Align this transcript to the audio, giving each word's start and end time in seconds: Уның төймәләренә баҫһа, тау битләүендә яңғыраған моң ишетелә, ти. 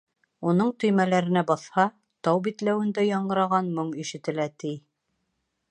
Уның 0.51 0.71
төймәләренә 0.83 1.43
баҫһа, 1.51 1.85
тау 2.27 2.41
битләүендә 2.49 3.07
яңғыраған 3.09 3.73
моң 3.79 3.95
ишетелә, 4.07 4.53
ти. 4.65 4.75